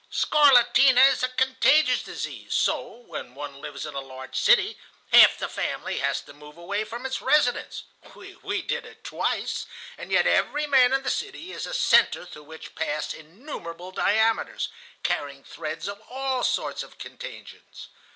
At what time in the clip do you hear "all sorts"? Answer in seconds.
16.09-16.81